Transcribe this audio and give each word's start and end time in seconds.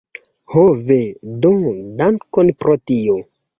Ho 0.53 0.63
ve, 0.87 0.97
do 1.45 1.53
dankon 2.01 2.53
pro 2.65 2.79
tio. 2.93 3.23